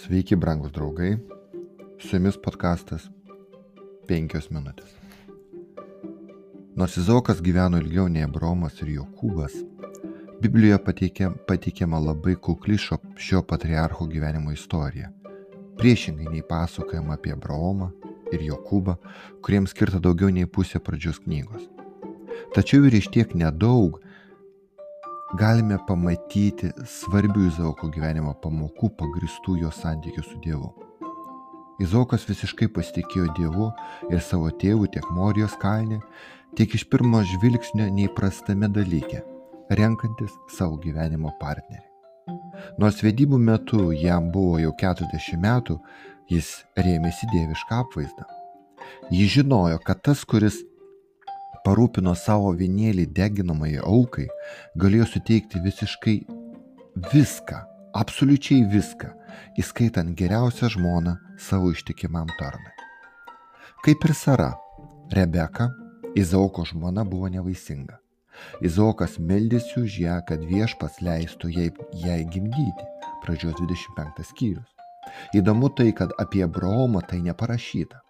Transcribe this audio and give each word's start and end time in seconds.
Sveiki, 0.00 0.36
brangus 0.36 0.72
draugai. 0.72 1.18
Su 1.98 2.16
jumis 2.16 2.38
podkastas 2.40 3.02
5 4.08 4.46
minutės. 4.48 4.94
Nors 6.80 6.96
Izaokas 6.96 7.42
gyveno 7.44 7.76
ilgiau 7.82 8.06
nei 8.08 8.24
Abromas 8.24 8.80
ir 8.80 8.94
Jokūbas, 8.94 9.58
Biblijoje 10.40 10.78
pateikia, 10.86 11.28
pateikiama 11.50 12.00
labai 12.00 12.38
kukli 12.40 12.78
šio, 12.80 12.96
šio 13.20 13.42
patriarcho 13.44 14.06
gyvenimo 14.08 14.54
istorija. 14.56 15.10
Priešingai 15.76 16.32
nei 16.32 16.46
pasakojama 16.48 17.18
apie 17.18 17.36
Abraomą 17.36 17.90
ir 18.32 18.46
Jokūbą, 18.48 18.96
kuriems 19.44 19.76
skirta 19.76 20.00
daugiau 20.00 20.32
nei 20.32 20.48
pusė 20.48 20.80
pradžios 20.80 21.20
knygos. 21.26 21.68
Tačiau 22.56 22.88
ir 22.88 22.96
iš 23.02 23.12
tiek 23.12 23.36
nedaug 23.36 24.00
galime 25.38 25.78
pamatyti 25.86 26.72
svarbių 26.90 27.44
Izaoko 27.46 27.88
gyvenimo 27.94 28.32
pamokų 28.42 28.90
pagristų 28.98 29.60
jo 29.60 29.70
santykių 29.70 30.24
su 30.26 30.38
Dievu. 30.42 30.70
Izaokas 31.80 32.26
visiškai 32.28 32.68
pasitikėjo 32.74 33.28
Dievu 33.36 33.68
ir 34.10 34.20
savo 34.24 34.50
tėvų 34.50 34.90
tiek 34.90 35.06
Morijos 35.14 35.54
kalne, 35.62 36.00
tiek 36.58 36.74
iš 36.74 36.84
pirmo 36.90 37.22
žvilgsnio 37.22 37.86
neįprastame 37.94 38.68
dalyke- 38.74 39.22
renkantis 39.80 40.34
savo 40.56 40.76
gyvenimo 40.82 41.30
partnerį. 41.40 41.86
Nors 42.78 43.00
vedybų 43.02 43.38
metu 43.38 43.92
jam 43.92 44.32
buvo 44.32 44.58
jau 44.58 44.72
40 44.72 45.38
metų, 45.38 45.78
jis 46.28 46.64
rėmėsi 46.76 47.30
dievišką 47.30 47.80
apvaizdą. 47.84 48.26
Jis 49.10 49.30
žinojo, 49.30 49.78
kad 49.78 50.02
tas, 50.02 50.24
kuris 50.24 50.62
parūpino 51.66 52.14
savo 52.16 52.52
vienėlį 52.56 53.06
deginamai 53.16 53.76
aukai, 53.80 54.28
galėjo 54.80 55.08
suteikti 55.14 55.62
visiškai 55.64 56.16
viską, 57.12 57.60
absoliučiai 58.00 58.64
viską, 58.72 59.12
įskaitant 59.60 60.16
geriausią 60.18 60.70
žmoną 60.76 61.16
savo 61.38 61.72
ištikimam 61.74 62.30
tarnui. 62.38 62.74
Kaip 63.84 64.04
ir 64.04 64.14
Sara, 64.14 64.50
Rebeka, 65.12 65.70
Izaoko 66.14 66.64
žmona 66.66 67.04
buvo 67.06 67.28
nevaisinga. 67.30 68.00
Izaokas 68.66 69.18
meldėsi 69.22 69.78
už 69.80 69.98
ją, 70.02 70.16
kad 70.26 70.42
viešpas 70.48 70.98
leistų 71.06 71.50
jai, 71.54 71.70
jai 72.02 72.20
gimdyti. 72.34 72.86
Pradžios 73.22 73.54
25 73.60 74.24
skyrius. 74.32 74.70
Įdomu 75.36 75.70
tai, 75.76 75.90
kad 75.96 76.12
apie 76.18 76.42
Abraomą 76.44 77.02
tai 77.06 77.20
neparašyta. 77.22 78.00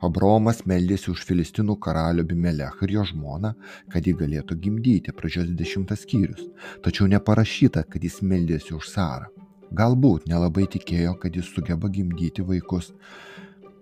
Abraomas 0.00 0.62
meldėsi 0.68 1.10
už 1.12 1.24
Filistinų 1.28 1.76
karalių 1.84 2.24
Bimelechą 2.30 2.86
ir 2.86 2.94
jo 2.96 3.04
žmoną, 3.10 3.52
kad 3.92 4.06
ji 4.06 4.14
galėtų 4.16 4.56
gimdyti, 4.64 5.12
pradžios 5.16 5.50
20 5.50 5.96
skyrius, 5.98 6.46
tačiau 6.84 7.08
neparašyta, 7.10 7.84
kad 7.84 8.04
jis 8.04 8.20
meldėsi 8.22 8.74
už 8.76 8.88
Sarą. 8.88 9.30
Galbūt 9.70 10.26
nelabai 10.26 10.66
tikėjo, 10.66 11.14
kad 11.22 11.36
jis 11.36 11.52
sugeba 11.54 11.88
gimdyti 11.92 12.42
vaikus 12.42 12.90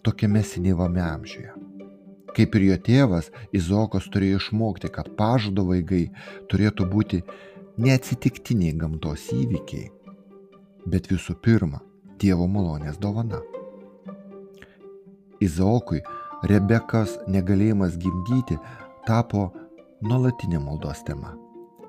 tokiame 0.04 0.42
senyvame 0.44 1.00
amžiuje. 1.00 1.54
Kaip 2.36 2.54
ir 2.58 2.66
jo 2.69 2.76
tėvas, 2.88 3.30
Izokas 3.56 4.06
turėjo 4.12 4.38
išmokti, 4.42 4.92
kad 4.92 5.10
pažado 5.19 5.64
vaikai 5.70 6.04
turėtų 6.52 6.86
būti 6.92 7.22
neatsitiktiniai 7.82 8.76
gamtos 8.78 9.30
įvykiai, 9.34 9.88
bet 10.86 11.10
visų 11.10 11.38
pirma, 11.42 11.80
Dievo 12.19 12.48
malonės 12.50 12.98
dovana. 12.98 13.41
Izaokui 15.44 16.03
Rebekas 16.50 17.17
negalėjimas 17.27 17.97
gimdyti 17.98 18.58
tapo 19.06 19.48
nuolatinė 20.03 20.61
maldos 20.62 21.03
tema. 21.06 21.34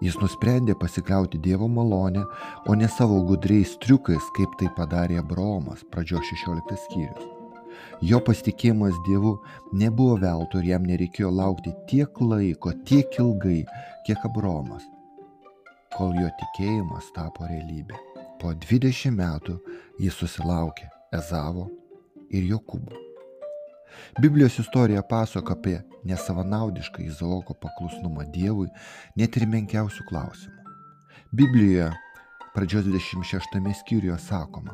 Jis 0.02 0.16
nusprendė 0.22 0.74
pasikliauti 0.80 1.42
Dievo 1.44 1.68
malonę, 1.68 2.24
o 2.66 2.76
ne 2.76 2.88
savo 2.88 3.20
gudriais 3.28 3.76
triukais, 3.84 4.30
kaip 4.38 4.54
tai 4.60 4.70
padarė 4.78 5.20
Abraomas, 5.20 5.84
pradžio 5.92 6.22
16 6.24 6.78
skyrius. 6.86 7.28
Jo 8.02 8.22
pasitikėjimas 8.24 8.96
Dievu 9.08 9.36
nebuvo 9.76 10.16
veltui 10.22 10.64
ir 10.64 10.70
jam 10.72 10.88
nereikėjo 10.88 11.34
laukti 11.36 11.76
tiek 11.92 12.22
laiko, 12.24 12.72
tiek 12.88 13.20
ilgai, 13.20 13.60
kiek 14.08 14.24
Abraomas, 14.30 14.88
kol 15.98 16.16
jo 16.16 16.32
tikėjimas 16.40 17.12
tapo 17.18 17.50
realybė. 17.52 18.00
Po 18.40 18.56
20 18.56 19.12
metų 19.20 19.60
jis 20.00 20.16
susilaukė 20.16 20.88
Ezavo 21.20 21.68
ir 22.32 22.48
Jokūbo. 22.54 23.09
Biblijos 24.22 24.60
istorija 24.60 25.04
pasako 25.10 25.54
apie 25.54 25.80
nesavanaudišką 26.06 27.04
Izaoko 27.06 27.54
paklusnumą 27.54 28.28
Dievui 28.34 28.68
net 29.20 29.38
ir 29.38 29.48
menkiausių 29.50 30.06
klausimų. 30.10 30.56
Biblijoje 31.32 31.90
pradžios 32.56 32.86
26 32.86 33.74
skyriuje 33.82 34.18
sakoma, 34.20 34.74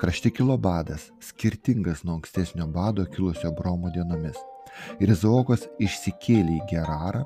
krašte 0.00 0.30
kilo 0.30 0.56
badas, 0.56 1.08
skirtingas 1.20 2.04
nuo 2.04 2.18
ankstesnio 2.18 2.66
bado 2.66 3.04
kilusio 3.04 3.52
Bromo 3.52 3.90
dienomis. 3.90 4.38
Ir 5.02 5.10
Izaokas 5.10 5.64
išsikėlė 5.82 6.58
į 6.60 6.66
Gerarą 6.70 7.24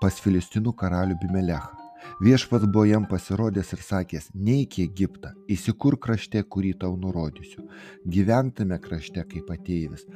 pas 0.00 0.20
Filistinų 0.22 0.72
karalių 0.80 1.18
Bimelechą. 1.20 1.86
Viešpats 2.22 2.64
buvo 2.70 2.86
jam 2.86 3.04
pasirodęs 3.10 3.72
ir 3.74 3.82
sakęs, 3.82 4.28
neik 4.34 4.78
į 4.78 4.86
Egiptą, 4.86 5.32
įsikur 5.52 5.98
krašte, 6.00 6.40
kurį 6.42 6.72
tau 6.80 6.94
nurodysiu, 6.96 7.66
gyvenk 8.06 8.56
tame 8.60 8.78
krašte 8.80 9.24
kaip 9.28 9.50
ateivis, 9.52 10.06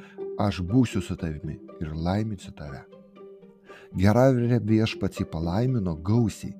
aš 0.47 0.61
būsiu 0.67 1.01
su 1.05 1.15
tavimi 1.17 1.57
ir 1.81 1.93
laiminsiu 2.07 2.53
tave. 2.57 2.83
Geravė 3.97 4.59
viešpats 4.63 5.19
jį 5.19 5.25
palaimino 5.31 5.97
gausiai, 6.09 6.53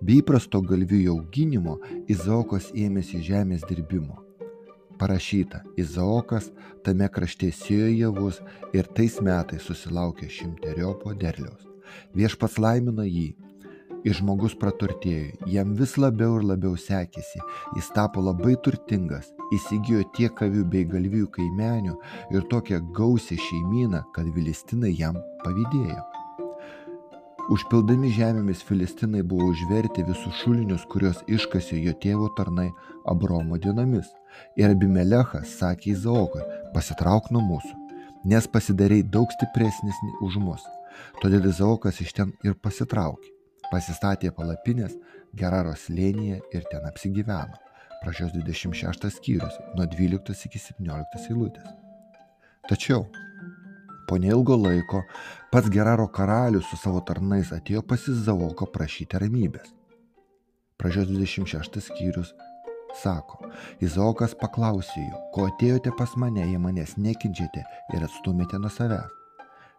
be 0.00 0.18
įprasto 0.22 0.62
galvijų 0.64 1.12
auginimo 1.14 1.76
Izaokas 2.08 2.70
ėmėsi 2.74 3.20
žemės 3.22 3.66
dirbimo. 3.68 4.16
Parašyta, 4.98 5.62
Izaokas 5.78 6.48
tame 6.82 7.06
krašte 7.14 7.52
sėjo 7.54 7.90
javus 7.92 8.40
ir 8.74 8.88
tais 8.96 9.20
metais 9.22 9.62
susilaukė 9.62 10.26
šimteriopo 10.32 11.12
derliaus. 11.14 11.68
Viešpats 12.16 12.58
laimino 12.58 13.04
jį 13.06 13.28
ir 14.06 14.16
žmogus 14.18 14.54
praturtėjo, 14.58 15.48
jam 15.50 15.74
vis 15.78 15.96
labiau 16.00 16.38
ir 16.38 16.46
labiau 16.52 16.76
sekėsi, 16.78 17.40
jis 17.76 17.88
tapo 17.96 18.22
labai 18.24 18.54
turtingas, 18.64 19.32
įsigijo 19.54 20.04
tiek 20.16 20.42
avių 20.44 20.64
bei 20.72 20.86
galvijų 20.88 21.30
kaimenių 21.34 21.96
ir 22.34 22.46
tokią 22.52 22.80
gausią 22.96 23.38
šeimyną, 23.48 24.04
kad 24.14 24.30
filistinai 24.34 24.94
jam 24.98 25.18
pavydėjo. 25.44 26.04
Užpildami 27.48 28.10
žemėmis 28.12 28.60
filistinai 28.68 29.22
buvo 29.24 29.46
užverti 29.54 30.04
visus 30.04 30.36
šulinius, 30.42 30.84
kuriuos 30.92 31.22
iškasė 31.32 31.78
jo 31.80 31.94
tėvo 32.02 32.28
tarnai 32.36 32.66
Abromo 33.08 33.56
dienomis. 33.56 34.10
Ir 34.60 34.74
Abimelechas 34.74 35.54
sakė 35.56 35.94
Izaokui, 35.94 36.44
pasitrauk 36.74 37.30
nuo 37.32 37.40
mūsų, 37.46 37.72
nes 38.28 38.50
pasidarei 38.52 39.00
daug 39.16 39.32
stipresnis 39.32 40.04
už 40.20 40.36
mus. 40.44 40.68
Todėl 41.24 41.48
Izaokas 41.48 42.04
iš 42.04 42.12
ten 42.20 42.36
ir 42.44 42.60
pasitraukė 42.60 43.37
pasistatė 43.72 44.32
palapinės 44.34 44.96
Geraros 45.38 45.86
slėnyje 45.88 46.40
ir 46.56 46.66
ten 46.72 46.86
apsigyveno. 46.88 47.58
Prašios 48.02 48.32
26 48.32 49.10
skyrius 49.16 49.58
nuo 49.74 49.86
12 49.90 50.46
iki 50.46 50.60
17 50.62 51.24
eilutės. 51.32 51.72
Tačiau 52.68 53.08
po 54.08 54.18
neilgo 54.22 54.56
laiko 54.56 55.02
pats 55.52 55.68
Geraro 55.72 56.06
karalius 56.08 56.68
su 56.70 56.78
savo 56.80 57.02
tarnais 57.04 57.50
atėjo 57.52 57.82
pas 57.82 58.06
Izaoko 58.08 58.70
prašyti 58.72 59.20
ramybės. 59.20 59.74
Pražios 60.78 61.10
26 61.10 61.82
skyrius 61.90 62.32
sako, 63.02 63.42
Izaokas 63.84 64.36
paklausė 64.38 65.02
jų, 65.02 65.22
ko 65.34 65.48
atėjote 65.50 65.92
pas 65.98 66.14
mane, 66.16 66.46
jei 66.46 66.60
manęs 66.62 66.96
nekinčiate 66.96 67.66
ir 67.96 68.06
atstumėte 68.06 68.62
nuo 68.62 68.72
savęs. 68.72 69.17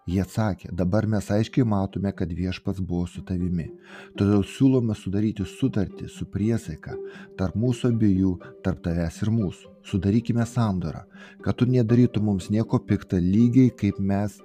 Jie 0.09 0.23
atsakė, 0.23 0.71
dabar 0.73 1.05
mes 1.05 1.27
aiškiai 1.29 1.65
matome, 1.69 2.09
kad 2.17 2.31
viešpats 2.33 2.81
buvo 2.81 3.05
su 3.11 3.21
tavimi. 3.25 3.67
Todėl 4.17 4.41
siūlome 4.47 4.95
sudaryti 4.97 5.45
sutartį 5.45 6.07
su 6.09 6.25
priesaika 6.33 6.95
tarp 7.37 7.57
mūsų 7.59 7.91
abiejų, 7.93 8.31
tarp 8.65 8.81
tavęs 8.87 9.19
ir 9.21 9.29
mūsų. 9.35 9.73
Sudarykime 9.85 10.47
sandorą, 10.49 11.03
kad 11.45 11.59
tu 11.59 11.67
nedarytum 11.69 12.25
mums 12.31 12.49
nieko 12.49 12.79
piktą 12.89 13.19
lygiai, 13.21 13.69
kaip 13.83 13.99
mes 13.99 14.39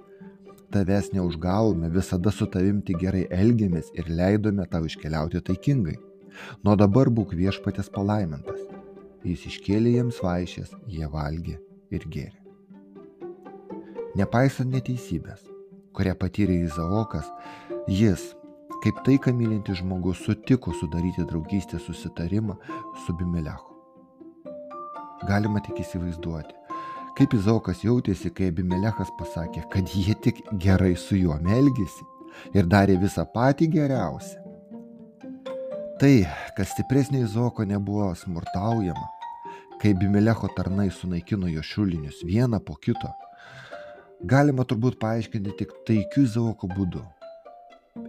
tavęs 0.75 1.09
neužgavome, 1.15 1.89
visada 1.97 2.35
su 2.35 2.45
tavimti 2.51 2.93
gerai 3.01 3.25
elgėmės 3.39 3.89
ir 3.97 4.11
leidome 4.21 4.67
tau 4.69 4.85
iškeliauti 4.85 5.41
taikingai. 5.49 5.97
Nuo 6.67 6.77
dabar 6.77 7.09
būk 7.09 7.33
viešpatės 7.41 7.89
palaimintas. 7.97 8.61
Jis 9.25 9.49
iškėlė 9.49 9.97
jiems 9.97 10.21
vaišės, 10.21 10.77
jie 10.93 11.09
valgė 11.09 11.57
ir 11.89 12.05
gėrė. 12.05 12.41
Nepaisant 14.15 14.71
neteisybės, 14.71 15.41
kurią 15.95 16.15
patyrė 16.19 16.57
Izaokas, 16.65 17.29
jis, 17.91 18.33
kaip 18.83 18.99
taika 19.07 19.33
mylintis 19.33 19.79
žmogus, 19.81 20.21
sutiko 20.25 20.73
sudaryti 20.79 21.25
draugystės 21.29 21.87
susitarimą 21.87 22.57
su 23.05 23.15
Bimelechu. 23.17 23.73
Galima 25.25 25.61
tik 25.63 25.79
įsivaizduoti, 25.81 26.53
kaip 27.17 27.33
Izaokas 27.37 27.83
jautėsi, 27.85 28.29
kai 28.35 28.51
Abimelechas 28.51 29.11
pasakė, 29.19 29.65
kad 29.71 29.89
jie 29.95 30.15
tik 30.21 30.43
gerai 30.61 30.93
su 30.99 31.17
juo 31.17 31.37
melgėsi 31.41 32.05
ir 32.53 32.67
darė 32.69 32.99
visą 33.01 33.25
patį 33.33 33.71
geriausią. 33.77 34.41
Tai, 35.95 36.15
kad 36.57 36.67
stipresnė 36.67 37.23
Izaoko 37.23 37.63
nebuvo 37.63 38.09
smurtaujama, 38.19 39.07
kai 39.79 39.93
Bimelecho 39.95 40.49
tarnai 40.57 40.89
sunaikino 40.91 41.47
jo 41.47 41.63
šulinius 41.63 42.19
vieną 42.27 42.59
po 42.67 42.75
kito, 42.75 43.13
galima 44.23 44.63
turbūt 44.63 44.99
paaiškinti 45.01 45.55
tik 45.59 45.73
taikiu 45.87 46.25
Zaoko 46.29 46.69
būdu. 46.71 47.03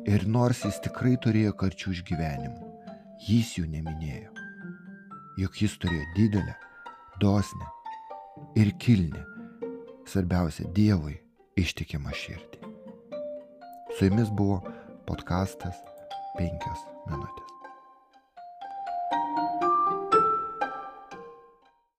Ir 0.06 0.26
nors 0.26 0.62
jis 0.67 0.79
tikrai 0.82 1.17
turėjo 1.23 1.53
karčių 1.58 1.93
išgyvenimų, 1.94 2.70
jis 3.29 3.55
jų 3.58 3.67
neminėjo. 3.70 4.32
Juk 5.41 5.62
jis 5.62 5.76
turėjo 5.82 6.06
didelę, 6.17 6.55
dosnę 7.23 7.67
ir 8.58 8.73
kilnę, 8.82 9.25
svarbiausia 10.06 10.69
Dievui 10.76 11.19
ištikimą 11.58 12.14
širdį. 12.14 12.62
Su 13.97 14.11
jumis 14.11 14.31
buvo 14.31 14.62
podkastas 15.08 15.82
5 16.38 16.70
minutės. 17.11 17.56